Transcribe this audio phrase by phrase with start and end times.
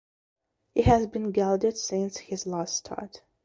[0.73, 3.21] He has been gelded since his last start.